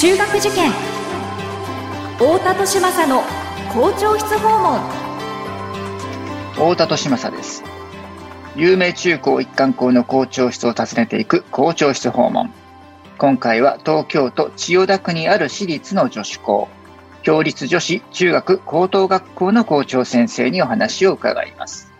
[0.00, 0.70] 中学受験。
[2.18, 3.24] 太田利政の
[3.72, 4.80] 校長室訪問。
[6.52, 7.64] 太田利政です。
[8.54, 12.52] 有名中高一貫校の校長室を訪ねていく校長室訪問。
[13.18, 16.68] 今回は東京都千代田区にある私立の女子校。
[17.24, 21.90] 共立女子中学高等学校の校長先生にお話を伺います。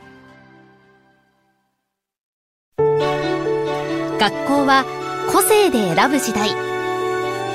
[2.76, 4.84] 学校は
[5.32, 6.67] 個性で選ぶ時代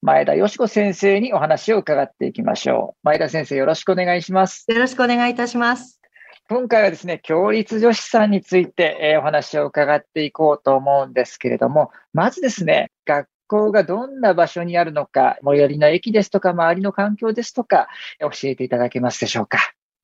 [0.00, 2.98] 前田よし子先生にお話を伺っていきましょう。
[3.02, 4.64] 前田先生、よろしくお願いします。
[4.68, 6.00] よろしくお願いいたします。
[6.48, 17.88] 今回はですね、共立女子さんについて、えー、お話を伺っていこうと思うんですけれども、まずですね、学校がどんな場所にあるのか、最寄りの駅ですとか、周りの環境ですとか、
[18.20, 19.58] 教えていただけますでしょうか？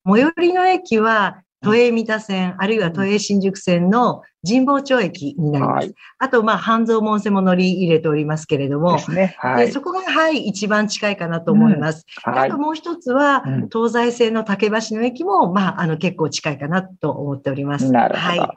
[0.05, 5.87] 最寄りの駅は、都営三田線、あるいは都営新宿線の神保町駅になります。
[5.87, 12.05] はい、あと、まあ、半蔵門線も乗り入れておりますけれども、ねはい、でそこが、はい、一番近いかなと思います。
[12.25, 13.43] うんはい、あともう一つは、
[13.73, 17.91] 東西線の竹橋の駅も、まあ、あの、結構近いかなと思っております。
[17.91, 18.41] なるほど。
[18.41, 18.47] は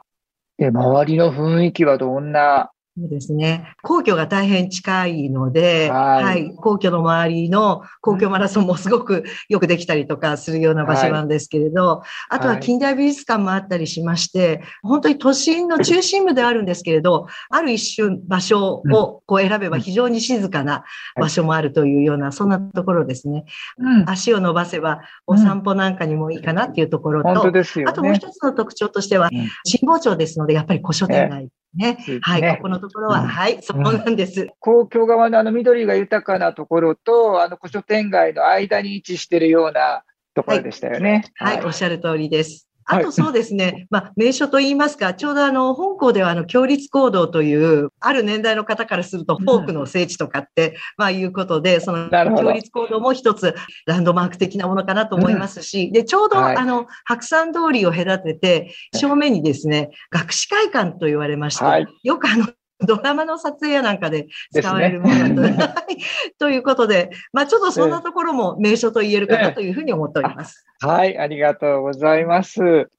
[0.59, 3.73] い、で、周りの雰囲気はどんなそうですね。
[3.81, 20.83] 皇居が大変近いので、はい、はい、皇居の周りの皇居マラソンもすごくよくできたりとかするような場所なんですけれど、はい、あとは近代美術館もあったりしまして、本当に都心の中心部であるんですけれど、ある一瞬場所をこう選べば非常に静かな
[21.15, 23.45] 場所もあるというような、そんなところですね。
[23.77, 31.97] うん、足を伸ばせばお散歩なんかにもいいかなっていうところと、うんね、あともう一つの特徴としては、神保町ですので、やっぱり古書店街ね。
[32.21, 34.49] はい、ここのところは、はい、そうなんです。
[34.59, 40.03] 皇居側のあの緑が豊かなところと、あの古書店街の間に位置しているような
[40.33, 41.25] ところでしたよね。
[41.35, 42.68] はい、はい、おっしゃる通りです。
[42.85, 53.53] あとそうですね、まあ、名所と言いますか、ちょうどあの、本校ではあの、共立行動という、ある年代の方からすると、フォークの聖地とかって、まあ、いうことで、その、共立行動も一つ、
[53.85, 61.63] ランドマーク的なものかなと思いますし、で、ちょうど、あの、白山通りを隔てて、正面にですね、学士会館と言われまして、
[62.03, 62.47] よくあの、
[62.87, 65.85] ドラマの撮影やなんかで使われるものだと。
[65.87, 65.97] ね、
[66.39, 70.65] ということで、まあちょっとそんなところも名所と言えるかなというふうに思っております。
[70.79, 72.89] はい、ありがとうございます。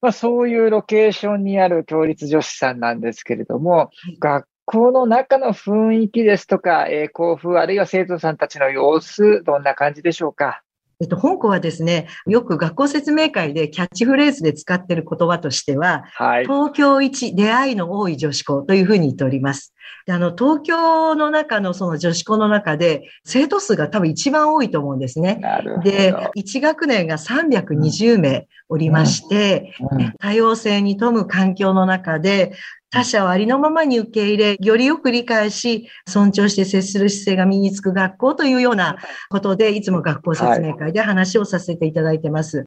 [0.00, 10.62] まあそういうロケーションにある共立女子さんなんですけれども、はい、学校の中の雰囲気ですとか、えー、校風、あるいは生徒さんたちの様子、どんな感じでしょうか？
[11.02, 19.74] えっと、本校はですね、よく学校説明会でキャッチフレーズで使っている言葉としては、はい、東京一出会いの多い女子校というふうに言っております。
[20.06, 25.40] であの、東京の中のその女子校の中で、生徒数が多分一番多いと思うんですね。
[25.82, 32.52] で、1学年が320名おりまして、うんうん、多様性に富む環境の中で、
[32.92, 38.98] 他者をありのままに受け入れ、よりよく理解し、尊重して接する姿勢が身につく学校というような
[39.30, 42.58] ことで、いつも学校説明会で話をさせていただいてます。
[42.58, 42.66] はい。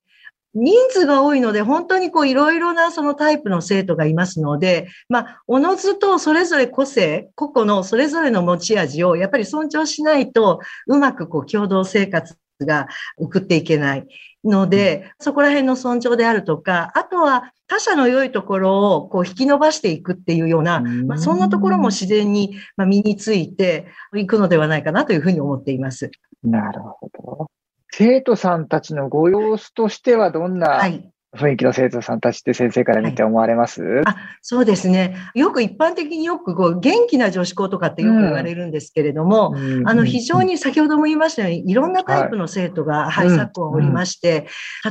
[0.55, 12.87] 人数が多いので、本当にこういろいろなそのタイプの生徒がいますので、まあ、おのずとそれぞれ個性、個々のそれぞれの持ち味をやっぱり尊重しないと、うまくこう共同生活が
[13.17, 14.07] 送っていけない
[14.45, 26.11] ので、そこら辺の尊重であるとか、あとは他者の良いところをこう引き伸ばしていくっていうような、まあ、そんなところも自然に身についていくのではないかなというふうに思っています。
[26.43, 27.47] なるほど。
[27.91, 30.81] 生徒さんたちのご様子としてはどんな
[31.35, 35.15] 雰囲気の生徒さんたちって先生から見て思われます、はい、あそうですね。
[35.33, 44.47] よく一般的によくこう元気な女子校とかってよく言われるんですけれども、うん、あの非常に先ほども言いましたように、いろんなタイプの生徒が、はい、昨今おりまして、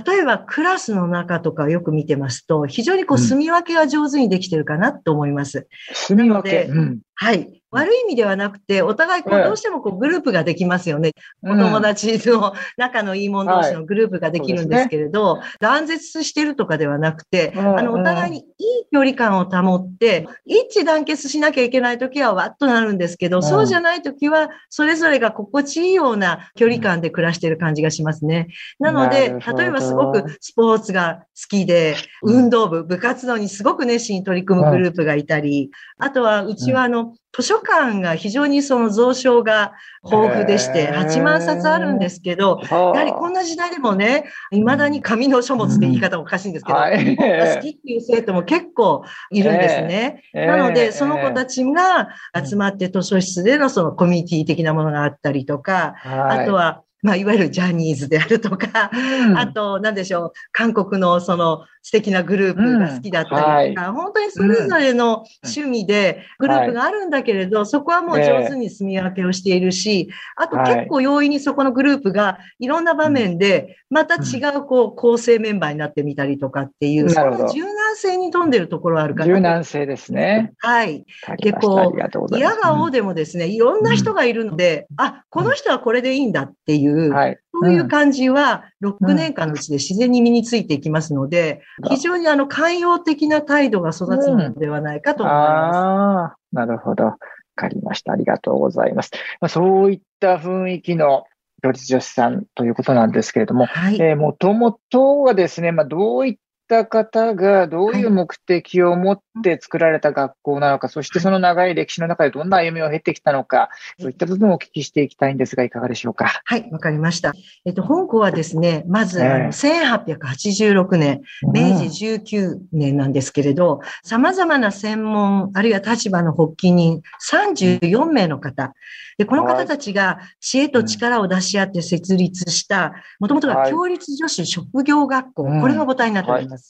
[0.06, 5.66] 例えばクラスの中とかよく見てますと、非常にこう住み分けが上手にできてるかなと思います。
[5.92, 7.62] 住み分け、うん、はい。
[7.74, 11.10] 悪い意味ではなくて、お互いこうどうしてもこうグループができますよね。
[11.42, 18.44] お友達の 仲のいい者同士のグループができるんですけれど、断絶してるとかではなくて、あの、お互いにいい
[18.92, 28.46] 距離感を保って、一致団結しなきゃいけないときはわっとなるんですけど、そうじゃないときは、それぞれが心地いいような距離感で暮らしている感じがしますね。
[28.78, 39.72] なので、例えばすごくスポーツが好きで、運動部、部活動にすごく熱心に取り組むグループがいたり、あとは、うちはあの、の、図書館が非常にその蔵書が
[40.04, 50.22] 豊富でして、8万冊あるんですけど、やはりこんな時代でもね、未だに紙の書物って言い方おかしいんですけど、好きっていう生徒も結構いるんですね。
[50.32, 79.34] なので、その子たちが集まって図書室でのそのコミュニティ的なものがあったりとか、あとはまあ、いわゆるジャニーズであるとか、うん、あと、なんでしょう、韓国のその素敵なグループが好きだったりとか、うんはい、本当にそれぞれの趣味でグループがあるんだけれど、はい、そこはもう上手に住み分けをしているし、あと結構容易にそこのグループがいろんな場面で、また違うこう構成メンバーになってみたりとかっていう、その柔軟性に富んでるところはあるかな。
[79.34, 80.54] 柔軟性ですね。
[80.60, 81.04] はい。
[81.42, 95.76] で、こう、嫌がおうでもですね、いろんな人がいるので、あ、この人はこれでいいんだっていう、はい、そういう感じは、6年間のうちで自然に身についていきますので、非常にあの、寛容的な態度が育つのではないかと思います。
[95.76, 97.04] ああ、なるほど。
[97.04, 97.16] わ
[97.54, 98.12] かりました。
[98.12, 99.12] ありがとうございます。
[99.40, 101.24] まあ、そういった雰囲気の
[101.62, 113.68] 女子さんということなんですけれども、はい、えー、もともとはですね、まあ、どういっった方がどういう目的を持って作られた学校なのか、そしてその長い歴史の中でどんな歩みを経てきたのか、
[114.00, 116.40] そういった部分をお聞きしていきたいんですが、いかがでしょうか？
[116.44, 117.32] はい、わかりました。
[117.64, 128.74] えっと、本校はですね、まず、あの1886年、明治19年なんですけれど、様々な専門、あるいは立場の発起人34名の方、
[129.16, 136.52] で、この方たちが知恵と力を出し合って設立した、もともとは共立女子職業学校、これが母体になっております。
[136.52, 136.63] はい。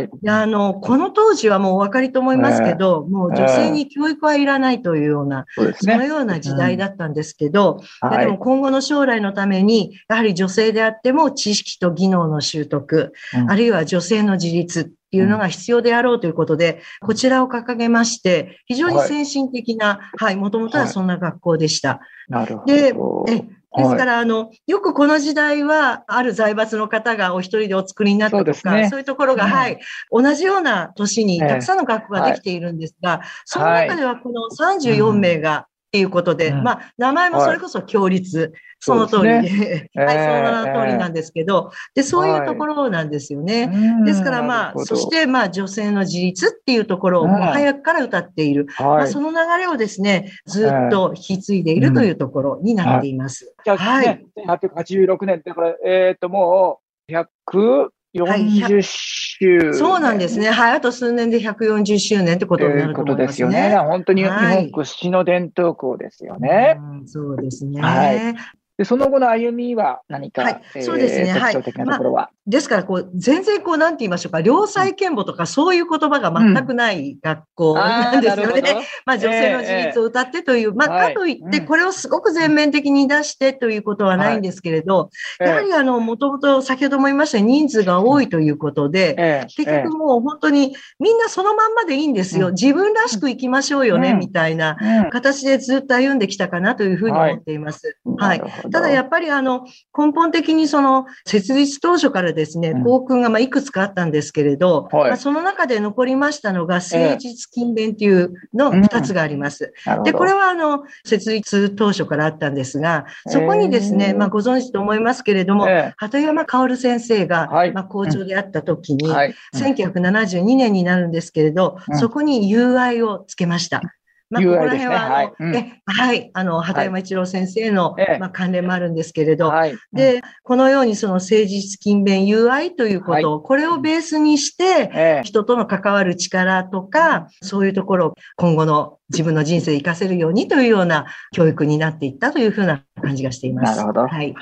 [0.00, 0.10] い。
[0.22, 5.46] や、あの、この当時はもうお分かりと思いますけど、もう女性に教育はいらないというような、
[5.80, 7.80] そのような時代だったんですけど、
[8.10, 13.12] いやでも今後の将来のために、やはり女性であっても知識と技能の習得、
[13.48, 22.00] あるいは女性の自立っていうのが必要であろうということで、こちらを掲げまして、非常に先進的な、はい、もともとはそんな学校でした。
[22.28, 22.72] なるほど。
[22.72, 22.94] で、
[23.28, 29.78] えですから、あの、よくこの時代は、ある財閥の方がお一人でお作りになったとか、そう、ね,、いうところが、うん、はい、
[30.10, 43.66] 同じような年にたくさんの学校ができているんですが、その中ではこの34名が、っていうことで、うん、まあ、名前もそれこそ強立、その通りで、ね、はい、その名の通りなんですけど、で、そういうところなんですよね。
[43.66, 48.68] はい、ですからまあ、そしてまあ、女性の自立っていうところを早くから歌っている。
[48.70, 53.54] はい、まあ、その流れをですね、ずっと引き継いでいるというところになっています。
[53.62, 54.26] じゃあ、はい。
[54.46, 60.50] 1886年ってこれ、えっ、ー、と、もう、100、40周、そうなんですね。
[60.50, 60.72] はい。
[60.72, 63.22] あと数年で140周年ってことになると思いますね。
[63.22, 63.76] ということですよね。
[63.78, 66.78] 本当に日本屈指の伝統校ですよね。
[66.78, 67.80] はい、そうですね。
[67.80, 68.34] はい。
[68.78, 71.30] で、その後の歩みは何か、はい、そうですね。
[71.32, 71.52] はい。
[71.54, 72.20] 特徴的なところは？
[72.20, 78.62] まあ、ですから、こう、全然こう、なんて言いましょうか、良妻賢母とかそういう言葉が全くない学校なんですよね。
[78.76, 92.50] うん、まあ、女性の自立を歌ってという、えー、まあ、かといって、これをすごく全面的に出してということはないんですけれど、はい、やはりあの、もともと先ほども言いました人数が多いということで、えー、結局もう本当にみんなそのまんまでいいんですよ。
[92.50, 94.76] 自分らしく生きましょうよね、みたいな
[95.12, 97.96] 形でずっと歩んできたかなというふうに思っています。
[98.18, 98.40] はい。
[98.40, 99.64] はい、ただやっぱりあの、
[99.96, 109.72] 根本的にその、設立当初からですね、校訓がまあいくつかあったんですけれど、はい、まあ、その中で残りましたのが、誠実勤勉というの2つがあります。
[109.86, 123.82] えー、で、これはあの、設立当初からあったんですが、そこにですね、えー、まあご存知と思いますけれども、えー、鳩山薫先生が、まあ校長であった時に、はい、1972年になるんですけれど、そこに友愛をつけました。
[124.32, 143.76] まあ、ここら辺は、あの、はい、はい、あの、畑山一郎先生の、まあ、関連もあるんですけれど、はい、で、このようにその誠実勤勉友愛ということを、これをベースにして、人との関わる力とか、そういうところを今後の自分の人生を活かせるようにというような教育になっていったというふうな感じがしています。
[143.76, 144.06] なるほど。
[144.06, 144.34] はい。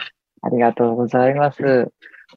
[0.43, 1.59] ありがとうございます。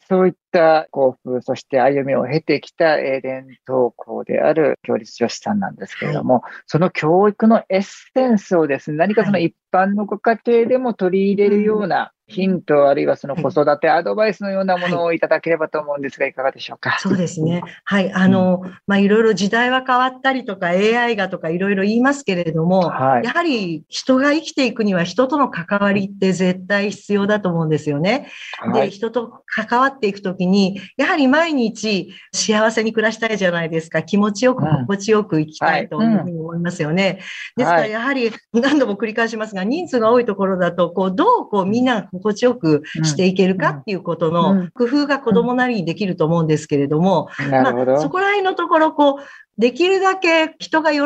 [0.10, 16.98] そういった幸福、そして歩みを経てきた伝統校である教立女子さんなんですけれども、はい、その教育のエッセンスをですね、何かその一般のご家庭でも取り入れるような、ヒント、あるいはその子育てアドバイスのようなものをいただければと思うんですが、いかがでしょうか？
[17.00, 17.62] そうですね。
[17.84, 18.14] はい。
[18.14, 28.30] あの、まあ、いろいろ時代は変わったりとか、AI がとかいろいろ言いますけれども、はい、やはり人が生きていくには人との関わりって絶対必要だと思うんですよね。
[28.58, 34.04] はい、で、人と関わっていくとききに、やはり毎日幸せに暮らしたいじゃないですか。
[34.04, 36.06] 気持ちよく、心地よく生きたいとい。
[36.06, 37.20] うふうに思いますよね。
[37.58, 49.24] ですから、やはり何度も繰り返しますが、人数が多いところだと、こう、どうこうみんなが心地よくしていけるかっていうことの工夫が子供なりにできると思うんですけれども、まあ、そこら辺のところ、こう、
[49.58, 51.00] できるだけ人が喜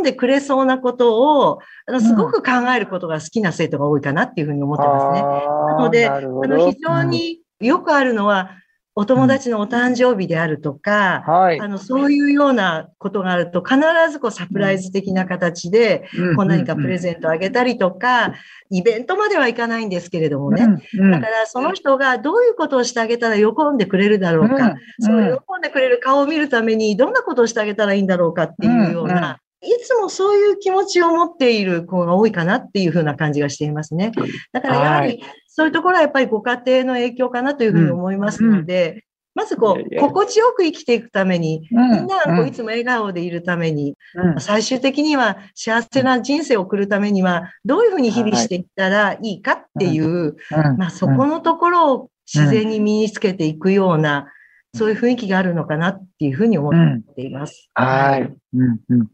[0.00, 5.22] んでくれそうなことを、あの、すごく考えることが好きな生徒が多いかなっていうふうに思ってますね。
[5.22, 8.50] なので、あの、非常によくあるのは、
[8.96, 18.34] お友達のお誕生日であるとか、うんはい、あの、そういうようなことがあると、必ずこうサプライズ的な形で、こう何かプレゼントあげたりとか、
[18.70, 20.62] イベントまではいかないんですけれどもね。
[20.62, 34.12] だからその人がどういうことをしてあげたら喜んでくれるだろうか、そう喜んでくれる顔を見るためにどんなことをしてあげたらいいんだろうかっていうような、いつもそういう気持ちを持っている子が多いかなっていうふうな感じがしていますね。
[34.52, 35.22] だからやはり、
[35.56, 38.96] そういうところはやっぱりご家庭の影響かなというふうに思いますので、うん。
[38.96, 39.02] うん、
[39.36, 50.34] まずこう、心地よく生きていくために、みんながこういつも笑顔でいるために、うん、最終的には幸せな人生を送るためには、どういうふうに日々していったらいいかっていう、
[50.76, 54.26] まあそこのところを自然に身につけていくような、
[54.74, 57.70] そういう雰囲気があるのかなっていうふうに思っています。
[57.78, 58.22] うん、はい。
[58.22, 58.80] うん。
[58.88, 59.08] うん、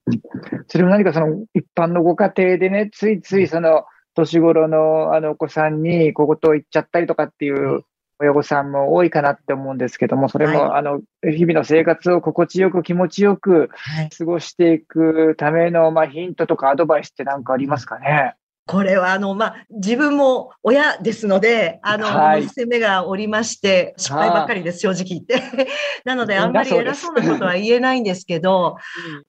[0.69, 3.85] それも何かその一般のご家庭でね、ついついその
[4.21, 7.83] 年頃のあのお子さんに小言を言っちゃったりとかっていう
[8.21, 13.71] 親御さんも多いかなって思うんですけども、それも、はい、あの、日々の生活を心地よく気持ちよく
[14.17, 18.35] 過ごしていくための、まあ、ヒントとかアドバイスって何かありますかね？
[18.71, 25.67] これは、あの、まあ、自分も親ですので、あの、はい、娘がおりまして、失敗ばっかりです、正直言って。
[26.07, 28.77] なので、あんまり偉そうなことは言えないんですけど、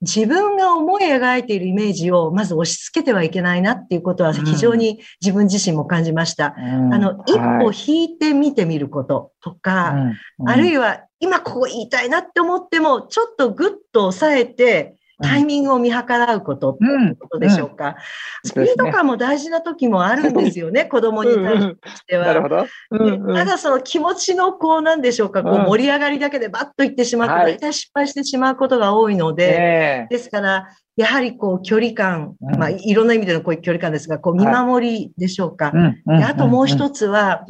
[0.00, 6.54] 自分が思い描いているイメージをまず押し付けてはいけないなっていうことは非常に自分自身も感じました。
[6.56, 9.94] うん、あの、一歩引いて見てみることとか、
[10.38, 17.96] うん、あるいは今ここ言いたいなって思っても、ちょっとぐっと抑えて、タイミングを見計らうことっていうことでしょうか？
[18.44, 21.76] スピード感も大事な時もあるんですよね、子供に対し
[22.06, 22.26] ては。
[22.26, 23.34] なるほど。
[23.34, 35.72] ただその気持ちのこうなんでしょうか、こう盛り上がりだけでバッといってしまって、大体失敗してしまうことが多いので、ですから、やはりこう距離感、まあいろんな意味でのこういう距離感ですが、こう見守りでしょうか？
[36.06, 37.44] あともう一つは、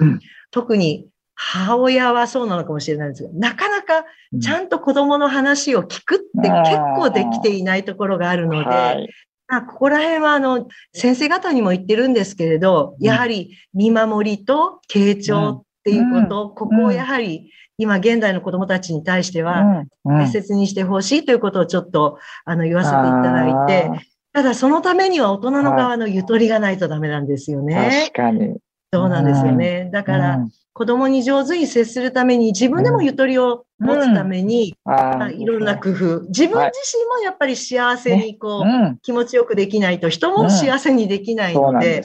[0.50, 1.06] 特に
[1.50, 4.04] 母親はそうなのかもしれないんですが、なかなか
[4.40, 9.08] ちゃんと子供の話を聞くって結構できていないところがあるので、はい、
[9.48, 28.10] まあ、ここら辺はあの、先生方にも言ってるんですけれど、やはり見守りと傾聴っていうこと、ここをやはり今現代の子供たちに対しては大切にしてほしいということをちょっとあの言わせていただいて、ただそのためには大人の側のゆとりがないとダメなんですよね。
[28.10, 28.56] 確かに。
[28.92, 29.88] そうなんですよね。
[29.90, 34.90] だから、子供に上手に接するために、自分でもゆとりを持つために、う
[35.26, 36.20] ん、いろんな工夫。
[36.28, 42.02] 自分自身もやっぱり幸せにこう、ねうん、気持ちよくできないと人も幸せにできないので、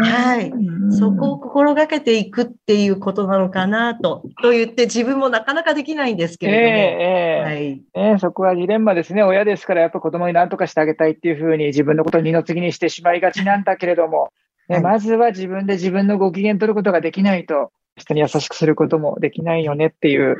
[0.00, 0.52] はい。
[0.96, 6.66] そこを心がけていくっていうことなのかなと、と言って自分もなかなかできないんですけれども。
[6.66, 7.82] えー、はい。
[7.94, 9.22] えー、そこはジレンマですね。
[9.22, 14.30] 親ですからやっぱ子供に何とかしてあげたいっていうふうに自分のことを二の次にしてしまいがちなんだけれども、
[14.68, 20.36] ね、まずは自分で自分のご機嫌取ることができないと、人に優しくすることもできないよねっていう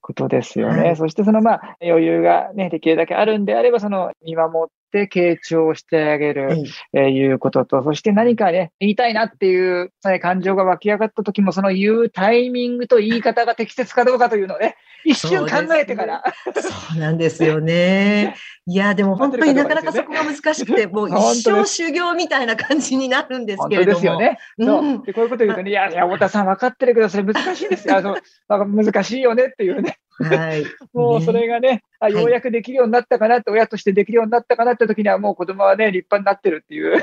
[0.00, 0.82] ことですよね。
[0.82, 16.22] はい、そしてそのまあ余裕がね、できるだけあるんであれば、その見守って傾聴してあげる、えー、いうことと、そして何かね、言いたいなっていう、ね、感情が湧き上がった時も、その言うタイミングと言い方が適切かどうかというのをね、一瞬考えてから。
[16.54, 18.36] そうなんですよね。
[18.66, 23.94] いや、でも本当になかなかそこが難しくて、もう 一生修行みたいな感じになるんですけれども。
[23.94, 24.38] ですよね。
[24.60, 25.02] そう。
[25.04, 27.96] でこういうこと言うとね、いや、いや、太田さん分かってるけど、それ難しいですよ。
[27.96, 29.98] あの、難しいよねっていうね。
[30.18, 30.64] はい。
[30.92, 37.02] もうそれがね、あ、ようやくできるようになったかなって、親としてできるようになったかなって時には、もう子供はね、立派になってるっていう。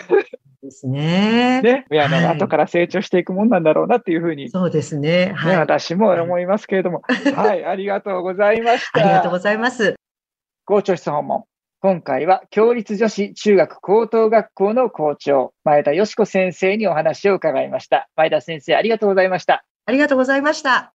[0.61, 1.61] ですね。
[1.61, 1.85] ね。
[1.91, 4.49] 親の後から成長していくもんなんだろうなっていうふうに。
[4.49, 5.33] そうですね。
[5.35, 5.57] はい。
[5.57, 7.03] 私も思いますけれども。
[7.35, 8.99] はい、ありがとうございました。
[8.99, 9.95] ありがとうございます。
[10.65, 11.43] 校長室訪問。
[11.81, 18.09] 今回は、共立女子中学高等学校の校長、前田よし子先生にお話を伺いました。
[18.15, 19.65] 前田先生、ありがとうございました。
[19.85, 20.94] ありがとうございました。